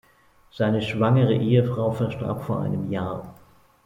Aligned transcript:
Seine 0.49 0.81
schwangere 0.81 1.35
Ehefrau 1.35 1.91
verstarb 1.91 2.41
vor 2.45 2.59
einem 2.61 2.89
Jahr. 2.91 3.35